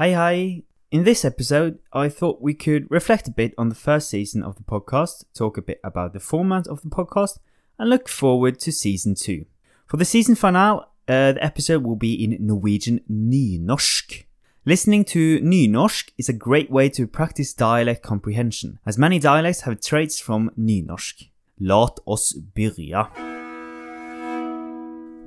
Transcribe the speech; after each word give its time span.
Hi, 0.00 0.12
hi. 0.12 0.62
In 0.90 1.04
this 1.04 1.26
episode, 1.26 1.78
I 1.92 2.08
thought 2.08 2.40
we 2.40 2.54
could 2.54 2.90
reflect 2.90 3.28
a 3.28 3.30
bit 3.30 3.52
on 3.58 3.68
the 3.68 3.74
first 3.74 4.08
season 4.08 4.42
of 4.42 4.56
the 4.56 4.62
podcast, 4.62 5.24
talk 5.34 5.58
a 5.58 5.60
bit 5.60 5.78
about 5.84 6.14
the 6.14 6.20
format 6.20 6.66
of 6.66 6.80
the 6.80 6.88
podcast, 6.88 7.38
and 7.78 7.90
look 7.90 8.08
forward 8.08 8.58
to 8.60 8.72
season 8.72 9.14
two. 9.14 9.44
For 9.86 9.98
the 9.98 10.06
season 10.06 10.36
finale, 10.36 10.86
uh, 11.06 11.32
the 11.32 11.44
episode 11.44 11.82
will 11.84 11.96
be 11.96 12.14
in 12.14 12.38
Norwegian 12.40 13.00
nynorsk. 13.10 14.24
Listening 14.64 15.04
to 15.04 15.38
nynorsk 15.40 16.12
is 16.16 16.30
a 16.30 16.44
great 16.48 16.70
way 16.70 16.88
to 16.88 17.06
practice 17.06 17.52
dialect 17.52 18.02
comprehension, 18.02 18.78
as 18.86 18.96
many 18.96 19.18
dialects 19.18 19.60
have 19.60 19.82
traits 19.82 20.18
from 20.18 20.50
nynorsk. 20.58 21.28
Lat 21.58 21.98
oss 22.06 22.32
byrja. 22.32 23.29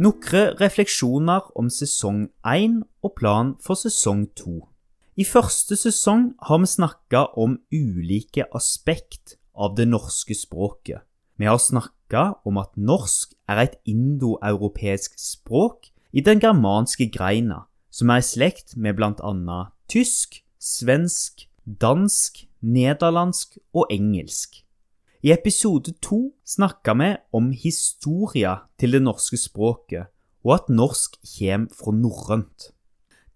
Nokre 0.01 0.55
refleksjoner 0.57 1.51
om 1.53 1.67
sesong 1.69 2.23
1 2.49 2.79
og 3.05 3.11
plan 3.13 3.51
for 3.61 3.77
sesong 3.77 4.23
2. 4.39 4.53
I 5.21 5.25
første 5.29 5.77
sesong 5.77 6.31
har 6.41 6.63
vi 6.63 6.69
snakka 6.71 7.27
om 7.37 7.59
ulike 7.69 8.47
aspekt 8.57 9.35
av 9.53 9.75
det 9.77 9.85
norske 9.91 10.33
språket. 10.33 11.05
Vi 11.37 11.45
har 11.45 11.61
snakka 11.61 12.23
om 12.41 12.57
at 12.57 12.73
norsk 12.73 13.35
er 13.45 13.61
et 13.67 13.77
indoeuropeisk 13.85 15.13
språk 15.21 15.91
i 16.09 16.25
den 16.25 16.41
germanske 16.41 17.11
greina, 17.13 17.67
som 17.93 18.09
er 18.09 18.23
i 18.23 18.25
slekt 18.25 18.73
med 18.73 18.97
annet 18.97 19.69
tysk, 19.85 20.41
svensk, 20.57 21.45
dansk, 21.69 22.47
nederlandsk 22.65 23.59
og 23.77 23.93
engelsk. 23.93 24.62
I 25.23 25.31
episode 25.31 25.93
to 26.03 26.33
snakka 26.43 26.93
vi 26.99 27.05
om 27.31 27.45
historia 27.55 28.57
til 28.75 28.91
det 28.91 28.99
norske 29.05 29.37
språket, 29.39 30.09
og 30.43 30.51
at 30.57 30.65
norsk 30.67 31.15
kommer 31.37 31.71
fra 31.71 31.93
norrønt. 31.95 32.65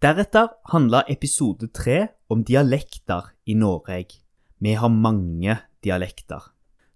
Deretter 0.04 0.50
handla 0.68 1.06
episode 1.08 1.70
tre 1.72 2.10
om 2.28 2.42
dialekter 2.44 3.30
i 3.48 3.56
Norge. 3.56 4.20
Vi 4.60 4.74
har 4.76 4.92
mange 4.92 5.56
dialekter. 5.80 6.44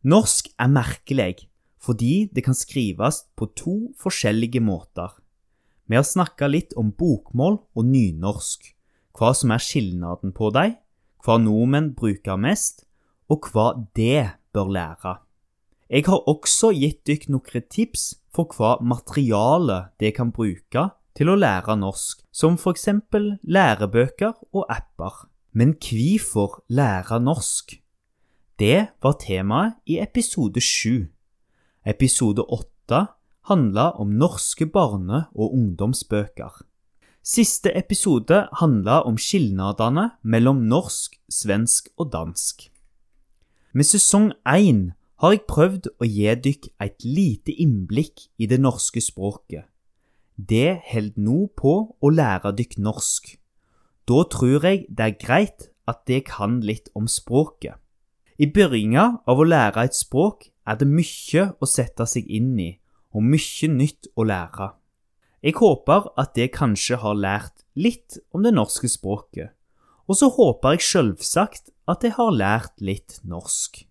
Norsk 0.03 0.52
er 0.59 0.75
merkelig 0.75 1.48
fordi 1.80 2.28
det 2.28 2.44
kan 2.44 2.59
skrives 2.59 3.23
på 3.39 3.48
to 3.55 3.78
forskjellige 3.95 4.59
måter. 4.59 5.16
Vi 5.88 5.95
har 5.95 6.03
snakka 6.03 6.52
litt 6.52 6.76
om 6.76 6.92
bokmål 6.92 7.61
og 7.64 7.88
nynorsk, 7.88 8.76
hva 9.16 9.31
som 9.31 9.55
er 9.55 9.64
skilnaden 9.64 10.36
på 10.36 10.52
dem, 10.52 10.76
hva 11.23 11.39
nordmenn 11.39 11.94
bruker 11.95 12.36
mest, 12.36 12.83
og 13.31 13.48
hva 13.55 13.72
det 13.95 14.41
bør 14.53 14.71
lære. 14.71 15.17
Jeg 15.91 16.05
har 16.07 16.23
også 16.30 16.71
gitt 16.71 17.03
dykk 17.07 17.27
noen 17.33 17.67
tips 17.67 18.16
for 18.31 18.47
hva 18.55 18.77
materiale 18.80 19.91
det 19.99 20.13
kan 20.16 20.31
bruke 20.31 20.88
til 21.17 21.31
å 21.31 21.35
lære 21.35 21.75
norsk, 21.75 22.23
som 22.31 22.55
eksempel 22.55 23.38
lærebøker 23.43 24.33
og 24.55 24.66
apper. 24.71 25.27
Men 25.52 25.75
hvorfor 25.75 26.63
lære 26.71 27.19
norsk? 27.19 27.75
Det 28.59 28.88
var 29.03 29.19
temaet 29.19 29.75
i 29.85 29.99
episode 29.99 30.61
sju. 30.61 31.09
Episode 31.83 32.45
åtte 32.47 33.08
handla 33.49 33.91
om 33.99 34.15
norske 34.15 34.65
barne- 34.65 35.27
og 35.36 35.53
ungdomsbøker. 35.53 36.61
Siste 37.21 37.69
episode 37.75 38.47
handla 38.61 39.03
om 39.05 39.17
skilnadene 39.17 40.11
mellom 40.23 40.63
norsk, 40.69 41.19
svensk 41.30 41.89
og 41.97 42.13
dansk. 42.13 42.70
Med 43.73 43.88
sesong 43.88 44.33
én 44.44 44.80
har 45.23 45.31
jeg 45.31 45.45
prøvd 45.47 45.86
å 46.03 46.08
gi 46.08 46.31
dykk 46.44 46.66
et 46.83 47.05
lite 47.08 47.53
innblikk 47.55 48.25
i 48.36 48.50
det 48.52 48.58
norske 48.59 49.00
språket. 49.00 49.64
Det 50.36 50.81
holder 50.89 51.23
nå 51.23 51.38
på 51.55 51.75
å 51.95 52.11
lære 52.11 52.52
dykk 52.58 52.75
norsk. 52.83 53.30
Da 54.09 54.25
tror 54.27 54.67
jeg 54.67 54.83
det 54.89 55.05
er 55.05 55.16
greit 55.22 55.69
at 55.88 56.03
det 56.09 56.25
kan 56.27 56.59
litt 56.67 56.92
om 56.99 57.08
språket. 57.08 57.80
I 58.36 58.49
begynnelsen 58.52 59.22
av 59.30 59.39
å 59.39 59.47
lære 59.47 59.88
et 59.88 59.95
språk 59.95 60.49
er 60.67 60.75
det 60.81 60.89
mye 60.92 61.47
å 61.61 61.69
sette 61.69 62.03
seg 62.09 62.27
inn 62.27 62.58
i, 62.59 62.71
og 63.15 63.23
mye 63.23 63.71
nytt 63.71 64.11
å 64.20 64.27
lære. 64.27 64.73
Jeg 65.48 65.55
håper 65.64 66.11
at 66.20 66.36
det 66.36 66.52
kanskje 66.59 66.99
har 66.99 67.15
lært 67.15 67.64
litt 67.80 68.20
om 68.36 68.43
det 68.43 68.52
norske 68.52 68.92
språket, 68.92 69.55
og 70.08 70.17
så 70.17 70.30
håper 70.34 70.76
jeg 70.76 70.88
selvsagt 70.88 71.72
at 71.92 72.04
jeg 72.06 72.16
har 72.17 72.36
lært 72.36 72.82
litt 72.82 73.20
norsk. 73.28 73.84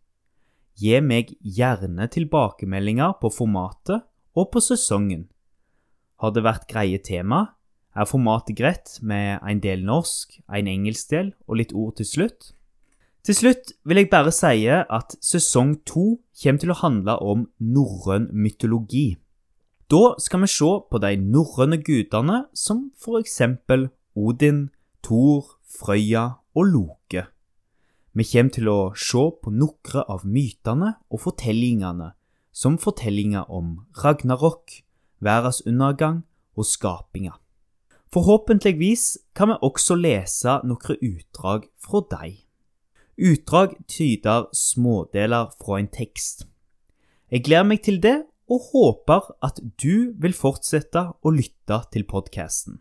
Gi 0.80 1.00
meg 1.04 1.34
gjerne 1.44 2.06
tilbakemeldinger 2.08 3.18
på 3.20 3.28
formatet 3.34 4.06
og 4.36 4.50
på 4.54 4.62
sesongen. 4.64 5.26
Har 6.20 6.32
det 6.32 6.44
vært 6.44 6.68
greie 6.70 7.00
tema? 7.04 7.50
Er 7.96 8.08
formatet 8.08 8.56
greit 8.56 8.96
med 9.02 9.40
en 9.42 9.60
del 9.60 9.84
norsk, 9.84 10.38
en 10.48 10.70
engelsk 10.70 11.10
del 11.12 11.34
og 11.48 11.60
litt 11.60 11.74
ord 11.76 11.98
til 11.98 12.08
slutt? 12.08 12.52
Til 13.26 13.36
slutt 13.36 13.72
vil 13.84 14.00
jeg 14.00 14.08
bare 14.12 14.32
si 14.32 14.64
at 14.70 15.16
sesong 15.20 15.74
to 15.84 16.20
kommer 16.40 16.62
til 16.62 16.72
å 16.72 16.80
handle 16.80 17.18
om 17.20 17.44
norrøn 17.60 18.30
mytologi. 18.32 19.18
Da 19.90 20.14
skal 20.22 20.46
vi 20.46 20.48
se 20.48 20.70
på 20.88 21.00
de 21.02 21.16
norrøne 21.20 21.80
gudene 21.84 22.44
som 22.54 22.88
for 22.96 23.20
eksempel 23.20 23.90
Odin, 24.16 24.70
Thor, 25.04 25.59
Frøya 25.70 26.24
og 26.56 26.66
Loke. 26.66 27.26
Vi 28.12 28.26
kommer 28.26 28.54
til 28.54 28.68
å 28.68 28.78
se 28.98 29.22
på 29.42 29.52
noen 29.54 30.00
av 30.02 30.24
mytene 30.26 30.96
og 31.08 31.22
fortellingene, 31.22 32.10
som 32.50 32.78
fortellinger 32.82 33.46
om 33.46 33.76
Ragnarok, 34.02 34.80
verdens 35.22 35.62
undergang 35.66 36.24
og 36.58 36.66
skapinga. 36.66 37.36
Forhåpentligvis 38.10 39.18
kan 39.38 39.52
vi 39.52 39.60
også 39.62 39.94
lese 39.94 40.58
noen 40.66 40.98
utdrag 40.98 41.68
fra 41.78 42.02
deg. 42.10 42.40
Utdrag 43.20 43.76
tyder 43.86 44.48
smådeler 44.56 45.52
fra 45.60 45.78
en 45.78 45.90
tekst. 45.94 46.48
Jeg 47.30 47.46
gleder 47.46 47.68
meg 47.70 47.84
til 47.86 48.02
det, 48.02 48.24
og 48.50 48.72
håper 48.72 49.28
at 49.46 49.60
du 49.78 50.10
vil 50.18 50.34
fortsette 50.34 51.04
å 51.22 51.30
lytte 51.30 51.84
til 51.94 52.02
podkasten. 52.10 52.80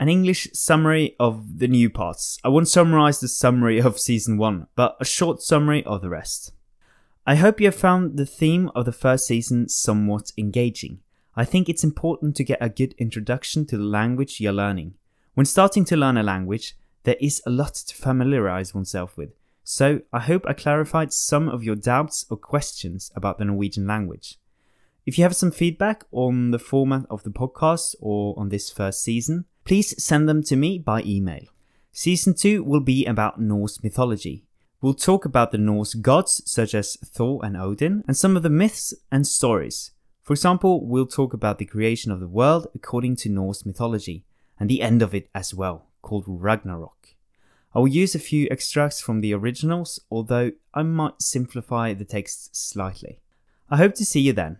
An 0.00 0.08
English 0.08 0.48
summary 0.54 1.14
of 1.20 1.58
the 1.58 1.68
new 1.68 1.90
parts. 1.90 2.38
I 2.42 2.48
won't 2.48 2.68
summarize 2.68 3.20
the 3.20 3.28
summary 3.28 3.78
of 3.78 4.00
season 4.00 4.38
1, 4.38 4.66
but 4.74 4.96
a 4.98 5.04
short 5.04 5.42
summary 5.42 5.84
of 5.84 6.00
the 6.00 6.08
rest. 6.08 6.54
I 7.26 7.34
hope 7.34 7.60
you 7.60 7.66
have 7.66 7.74
found 7.74 8.16
the 8.16 8.24
theme 8.24 8.70
of 8.74 8.86
the 8.86 8.92
first 8.92 9.26
season 9.26 9.68
somewhat 9.68 10.32
engaging. 10.38 11.00
I 11.36 11.44
think 11.44 11.68
it's 11.68 11.84
important 11.84 12.34
to 12.36 12.44
get 12.44 12.62
a 12.62 12.70
good 12.70 12.94
introduction 12.96 13.66
to 13.66 13.76
the 13.76 13.84
language 13.84 14.40
you're 14.40 14.54
learning. 14.54 14.94
When 15.34 15.44
starting 15.44 15.84
to 15.84 15.98
learn 15.98 16.16
a 16.16 16.22
language, 16.22 16.78
there 17.02 17.16
is 17.20 17.42
a 17.44 17.50
lot 17.50 17.74
to 17.74 17.94
familiarize 17.94 18.74
oneself 18.74 19.18
with, 19.18 19.34
so 19.64 20.00
I 20.14 20.20
hope 20.20 20.46
I 20.48 20.54
clarified 20.54 21.12
some 21.12 21.46
of 21.46 21.62
your 21.62 21.76
doubts 21.76 22.24
or 22.30 22.38
questions 22.38 23.12
about 23.14 23.36
the 23.36 23.44
Norwegian 23.44 23.86
language. 23.86 24.38
If 25.04 25.18
you 25.18 25.24
have 25.24 25.36
some 25.36 25.50
feedback 25.50 26.04
on 26.10 26.52
the 26.52 26.58
format 26.58 27.04
of 27.10 27.22
the 27.22 27.30
podcast 27.30 27.96
or 28.00 28.34
on 28.38 28.48
this 28.48 28.70
first 28.70 29.02
season, 29.02 29.44
please 29.64 30.02
send 30.02 30.28
them 30.28 30.42
to 30.44 30.56
me 30.56 30.78
by 30.78 31.02
email. 31.02 31.44
Season 31.92 32.34
2 32.34 32.62
will 32.62 32.80
be 32.80 33.04
about 33.06 33.40
Norse 33.40 33.82
mythology. 33.82 34.44
We'll 34.80 34.94
talk 34.94 35.24
about 35.24 35.52
the 35.52 35.58
Norse 35.58 35.94
gods 35.94 36.42
such 36.46 36.74
as 36.74 36.96
Thor 37.04 37.44
and 37.44 37.56
Odin 37.56 38.02
and 38.06 38.16
some 38.16 38.36
of 38.36 38.42
the 38.42 38.50
myths 38.50 38.94
and 39.12 39.26
stories. 39.26 39.90
For 40.22 40.32
example, 40.32 40.86
we'll 40.86 41.06
talk 41.06 41.34
about 41.34 41.58
the 41.58 41.66
creation 41.66 42.10
of 42.12 42.20
the 42.20 42.28
world 42.28 42.68
according 42.74 43.16
to 43.16 43.28
Norse 43.28 43.66
mythology 43.66 44.24
and 44.58 44.70
the 44.70 44.82
end 44.82 45.02
of 45.02 45.14
it 45.14 45.28
as 45.34 45.52
well, 45.52 45.86
called 46.02 46.24
Ragnarok. 46.26 47.16
I 47.74 47.78
will 47.78 47.88
use 47.88 48.14
a 48.14 48.20
few 48.20 48.48
extracts 48.50 49.00
from 49.00 49.20
the 49.20 49.34
originals, 49.34 50.00
although 50.10 50.52
I 50.74 50.82
might 50.82 51.20
simplify 51.20 51.94
the 51.94 52.04
text 52.04 52.56
slightly. 52.56 53.20
I 53.70 53.76
hope 53.76 53.94
to 53.94 54.04
see 54.04 54.20
you 54.20 54.32
then. 54.32 54.58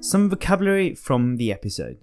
Some 0.00 0.30
vocabulary 0.30 0.94
from 0.94 1.36
the 1.36 1.52
episode. 1.52 1.98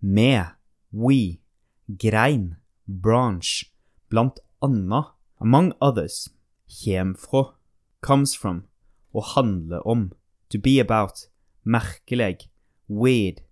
Med, 0.00 0.46
we, 0.92 1.40
grein, 1.88 2.56
branch, 2.86 3.72
blant 4.08 4.40
anna, 4.62 5.14
among 5.40 5.72
others, 5.80 6.28
kjem 6.68 7.14
fra, 7.16 7.54
comes 8.00 8.34
from, 8.34 8.64
å 9.12 9.22
handle 9.34 9.80
om, 9.84 10.10
to 10.48 10.58
be 10.58 10.78
about, 10.80 11.28
merkelig, 11.64 12.48
weird, 12.88 13.42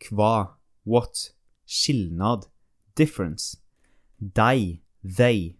kva, 0.00 0.56
what, 0.84 1.30
skilnad, 1.66 2.48
difference, 2.94 3.58
dei, 4.20 4.80
they, 5.02 5.56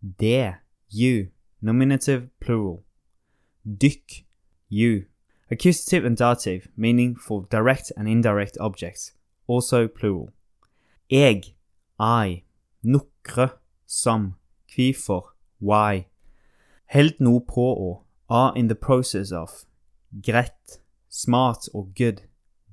det, 0.00 0.56
you, 0.90 1.30
nominative 1.60 2.28
plural, 2.40 2.84
dykk, 3.66 4.24
you, 4.68 5.06
accusative 5.50 6.04
and 6.04 6.16
dative, 6.16 6.68
meaning 6.76 7.14
for 7.14 7.46
direct 7.50 7.92
and 7.96 8.08
indirect 8.08 8.58
objects, 8.60 9.12
also 9.46 9.88
plural. 9.88 10.30
Eg, 11.10 11.54
I, 11.98 12.44
nokre, 12.84 13.52
some, 13.86 14.34
kvifor, 14.68 15.34
why. 15.58 16.06
Held 16.86 17.20
noe 17.20 17.40
på 17.40 17.64
å, 17.74 17.90
are 18.28 18.52
in 18.56 18.68
the 18.68 18.74
process 18.74 19.32
of. 19.32 19.64
Greit, 20.22 20.80
smart 21.08 21.68
og 21.74 21.94
good. 21.94 22.22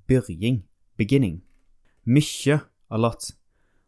Byrjing, 0.08 0.64
beginning. 0.98 1.42
Mykje, 2.06 2.62
a 2.90 2.98
lot. 2.98 3.32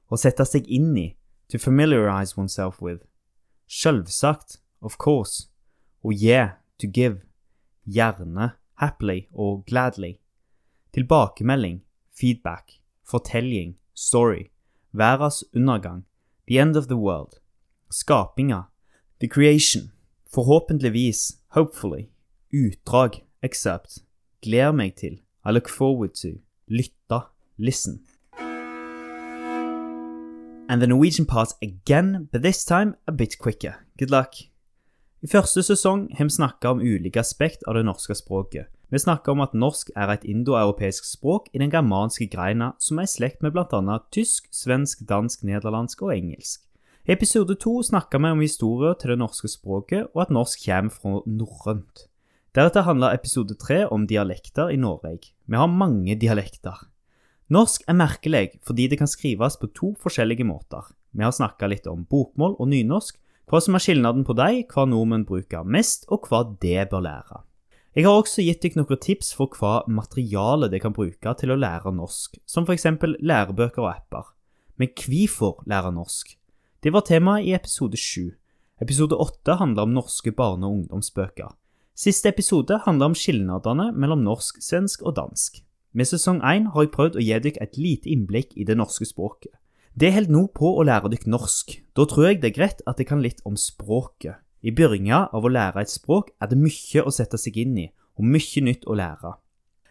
Å 0.10 0.20
sette 0.20 0.46
seg 0.46 0.68
inn 0.72 0.94
i, 0.98 1.08
to 1.50 1.60
familiarize 1.60 2.38
oneself 2.38 2.82
with. 2.82 3.02
Sjølvsagt, 3.68 4.60
of 4.82 4.98
course. 4.98 5.48
Og 6.04 6.14
yeah, 6.14 6.60
to 6.78 6.88
give. 6.88 7.24
Gjerne, 7.88 8.54
happily 8.80 9.28
og 9.34 9.66
gladly. 9.66 10.20
Tilbakemelding, 10.94 11.82
feedback, 12.13 12.80
fortelling, 13.04 13.75
story. 13.94 14.51
Verdens 14.94 15.44
undergang, 15.56 16.04
the 16.48 16.60
end 16.60 16.75
of 16.77 16.88
the 16.88 16.98
world. 16.98 17.39
Skapinga, 17.92 18.68
the 19.19 19.27
creation. 19.27 19.92
Forhåpentligvis, 20.30 21.38
hopefully. 21.50 22.10
Utdrag, 22.51 23.24
except. 23.42 24.04
Gleder 24.42 24.71
meg 24.71 24.95
til, 24.95 25.19
I 25.45 25.51
look 25.51 25.69
forward 25.69 26.13
to. 26.21 26.39
Lytta, 26.68 27.19
listen. 27.57 28.00
And 30.69 30.81
the 30.81 30.88
Norwegian 30.88 31.25
part 31.25 31.54
again, 31.62 32.30
but 32.31 32.42
this 32.42 32.65
time 32.65 32.95
a 33.07 33.12
bit 33.12 33.38
quicker. 33.39 33.74
Good 33.98 34.10
luck. 34.10 34.33
I 35.21 35.27
første 35.27 35.63
sesong 35.63 36.10
har 36.18 36.25
vi 36.25 36.30
snakka 36.30 36.69
om 36.69 36.81
ulike 36.81 37.19
aspekt 37.19 37.63
av 37.68 37.74
det 37.77 37.86
norske 37.86 38.15
språket. 38.15 38.68
Vi 38.94 39.00
snakker 39.01 39.34
om 39.34 39.42
at 39.42 39.56
norsk 39.57 39.88
er 39.98 40.12
et 40.13 40.25
indoeuropeisk 40.30 41.07
språk 41.07 41.48
i 41.50 41.57
den 41.57 41.72
germanske 41.74 42.28
greina 42.30 42.75
som 42.78 43.00
er 43.01 43.07
i 43.07 43.10
slekt 43.10 43.40
med 43.42 43.56
bl.a. 43.56 43.95
tysk, 44.13 44.51
svensk, 44.54 45.00
dansk, 45.10 45.42
nederlandsk 45.42 46.04
og 46.06 46.12
engelsk. 46.13 46.62
I 47.10 47.16
episode 47.16 47.56
to 47.57 47.80
snakka 47.81 48.19
vi 48.22 48.30
om 48.36 48.44
historier 48.45 48.94
til 48.94 49.10
det 49.10 49.18
norske 49.18 49.50
språket, 49.50 50.12
og 50.13 50.22
at 50.22 50.34
norsk 50.38 50.62
kommer 50.68 50.94
fra 50.94 51.13
norrønt. 51.25 52.04
Deretter 52.54 52.86
handler 52.86 53.16
episode 53.18 53.57
tre 53.57 53.80
om 53.90 54.06
dialekter 54.06 54.69
i 54.69 54.78
Norge. 54.78 55.31
Vi 55.50 55.57
har 55.57 55.74
mange 55.74 56.13
dialekter. 56.22 56.78
Norsk 57.50 57.88
er 57.89 57.98
merkelig 57.98 58.60
fordi 58.62 58.86
det 58.92 59.00
kan 59.01 59.10
skrives 59.10 59.57
på 59.57 59.72
to 59.74 59.89
forskjellige 60.04 60.46
måter. 60.46 60.86
Vi 61.18 61.25
har 61.25 61.34
snakka 61.34 61.66
litt 61.72 61.89
om 61.89 62.06
bokmål 62.06 62.60
og 62.60 62.69
nynorsk, 62.69 63.18
hva 63.50 63.57
som 63.57 63.74
er 63.74 63.81
skilnaden 63.81 64.22
på 64.22 64.38
dem, 64.38 64.62
hva 64.69 64.86
nordmenn 64.86 65.25
bruker 65.25 65.66
mest, 65.66 66.06
og 66.13 66.30
hva 66.30 66.44
det 66.62 66.92
bør 66.94 67.04
lære. 67.10 67.42
Jeg 67.94 68.07
har 68.07 68.16
også 68.18 68.42
gitt 68.42 68.63
dere 68.63 68.80
noen 68.80 68.98
tips 68.98 69.36
for 69.38 69.54
hva 69.54 69.84
materiale 69.86 70.66
de 70.72 70.80
kan 70.81 70.95
bruke 70.95 71.34
til 71.38 71.51
å 71.54 71.57
lære 71.62 71.92
norsk, 71.94 72.40
som 72.50 72.66
f.eks. 72.66 72.88
lærebøker 73.22 73.84
og 73.84 73.92
apper. 73.92 74.31
Men 74.81 74.90
hvorfor 74.98 75.62
lære 75.69 75.92
norsk? 75.94 76.31
Det 76.81 76.90
var 76.90 77.06
temaet 77.06 77.45
i 77.45 77.54
episode 77.54 78.00
7. 78.01 78.31
Episode 78.81 79.13
8 79.22 79.60
handler 79.60 79.86
om 79.86 79.94
norske 79.94 80.34
barne- 80.34 80.66
og 80.66 80.80
ungdomsbøker. 80.80 81.54
Siste 81.94 82.34
episode 82.34 82.80
handler 82.88 83.12
om 83.12 83.16
skilnadene 83.16 83.92
mellom 83.94 84.25
norsk, 84.25 84.57
svensk 84.66 85.06
og 85.06 85.13
dansk. 85.22 85.62
Med 85.94 86.10
sesong 86.10 86.42
1 86.42 86.72
har 86.74 86.88
jeg 86.88 86.96
prøvd 86.98 87.22
å 87.22 87.24
gi 87.24 87.38
dere 87.46 87.62
et 87.62 87.78
lite 87.78 88.10
innblikk 88.10 88.57
i 88.57 88.66
det 88.66 88.80
norske 88.80 89.06
språket. 89.06 89.54
Det 89.94 90.10
holder 90.16 90.34
nå 90.34 90.48
på 90.57 90.74
å 90.74 90.81
lære 90.89 91.13
dere 91.13 91.30
norsk. 91.30 91.78
Da 91.94 92.10
tror 92.10 92.31
jeg 92.31 92.42
det 92.42 92.50
er 92.50 92.57
greit 92.57 92.81
at 92.89 92.98
jeg 92.98 93.12
kan 93.13 93.22
litt 93.22 93.46
om 93.46 93.54
språket. 93.54 94.42
I 94.63 94.71
begynnelsen 94.71 95.33
av 95.36 95.44
å 95.44 95.51
lære 95.51 95.83
et 95.83 95.92
språk 95.92 96.31
er 96.39 96.48
det 96.51 96.60
mye 96.60 97.04
å 97.04 97.12
sette 97.12 97.38
seg 97.38 97.57
inn 97.60 97.75
i, 97.81 97.89
og 98.15 98.27
mye 98.31 98.63
nytt 98.63 98.88
å 98.88 98.95
lære. 98.95 99.33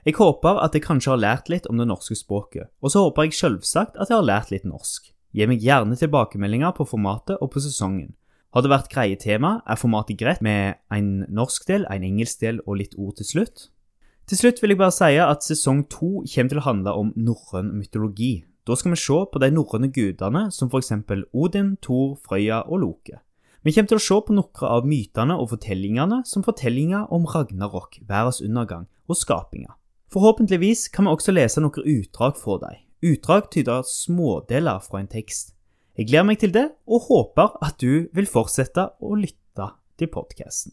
Jeg 0.03 0.17
håper 0.19 0.59
at 0.65 0.75
jeg 0.75 0.83
kanskje 0.83 1.13
har 1.13 1.21
lært 1.21 1.51
litt 1.53 1.69
om 1.71 1.79
det 1.79 1.87
norske 1.87 2.17
språket, 2.19 2.73
og 2.81 2.91
så 2.91 3.05
håper 3.05 3.29
jeg 3.29 3.37
selvsagt 3.39 4.01
at 4.01 4.11
jeg 4.11 4.19
har 4.19 4.27
lært 4.27 4.51
litt 4.51 4.65
norsk. 4.67 5.13
Gi 5.33 5.47
meg 5.49 5.63
gjerne 5.63 5.97
tilbakemeldinger 6.01 6.75
på 6.77 6.89
formatet 6.89 7.39
og 7.39 7.53
på 7.53 7.63
sesongen. 7.63 8.15
Har 8.53 8.65
det 8.65 8.73
vært 8.73 8.91
greie 8.93 9.17
tema, 9.17 9.61
er 9.65 9.81
formatet 9.81 10.19
greit 10.21 10.43
med 10.45 10.81
en 10.93 11.23
norsk 11.33 11.65
del, 11.69 11.87
en 11.89 12.05
engelsk 12.05 12.43
del 12.43 12.59
og 12.67 12.81
litt 12.83 12.97
ord 13.01 13.17
til 13.21 13.29
slutt? 13.29 13.69
Til 14.29 14.39
slutt 14.39 14.61
vil 14.63 14.75
jeg 14.75 14.81
bare 14.81 14.95
si 14.95 15.17
at 15.21 15.45
sesong 15.45 15.87
to 15.93 16.23
kommer 16.25 16.53
til 16.53 16.61
å 16.61 16.67
handle 16.67 16.97
om 17.01 17.13
norrøn 17.17 17.73
mytologi. 17.79 18.45
Da 18.69 18.77
skal 18.79 18.95
vi 18.95 19.01
se 19.01 19.19
på 19.33 19.41
de 19.43 19.51
norrøne 19.55 19.89
gudene 19.93 20.47
som 20.55 20.71
f.eks. 20.71 20.93
Odin, 21.33 21.77
Thor, 21.83 22.19
Frøya 22.21 22.63
og 22.69 22.83
Loke. 22.85 23.23
Vi 23.63 23.73
kommer 23.73 23.93
til 23.93 24.01
å 24.01 24.03
se 24.03 24.19
på 24.27 24.35
noen 24.35 24.65
av 24.67 24.87
mytene 24.89 25.37
og 25.39 25.53
fortellingene 25.53 26.23
som 26.27 26.43
fortellinger 26.43 27.13
om 27.15 27.29
Ragnarok, 27.31 28.01
verdens 28.09 28.43
undergang 28.43 28.89
og 29.07 29.19
skapinga. 29.21 29.77
Forhåpentligvis 30.13 30.89
kan 30.93 31.07
vi 31.07 31.15
også 31.15 31.33
lese 31.33 31.63
noen 31.63 31.87
utdrag 31.95 32.35
fra 32.37 32.59
dem. 32.65 32.81
Utdrag 33.03 33.49
tyder 33.55 33.87
smådeler 33.87 34.83
fra 34.83 35.01
en 35.01 35.11
tekst. 35.11 35.55
Jeg 35.99 36.09
gleder 36.09 36.27
meg 36.27 36.41
til 36.41 36.53
det, 36.55 36.69
og 36.87 37.07
håper 37.09 37.57
at 37.63 37.79
du 37.81 38.09
vil 38.17 38.29
fortsette 38.29 38.89
å 39.01 39.15
lytte 39.19 39.69
til 39.99 40.11
podkasten. 40.11 40.73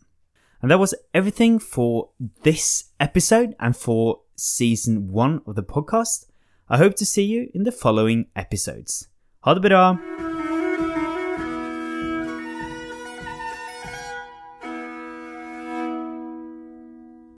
And 0.62 0.72
that 0.72 0.80
was 0.80 0.96
everything 1.14 1.60
for 1.60 2.10
this 2.44 2.92
episode 3.00 3.56
and 3.60 3.76
for 3.76 4.20
season 4.36 5.12
one 5.12 5.40
of 5.46 5.56
the 5.56 5.64
podcast. 5.64 6.28
I 6.70 6.78
hope 6.78 6.96
to 6.98 7.06
see 7.06 7.26
you 7.26 7.50
in 7.54 7.64
the 7.64 7.72
following 7.72 8.28
episodes. 8.36 9.10
Ha 9.42 9.54
det 9.54 9.62
bra! 9.62 10.29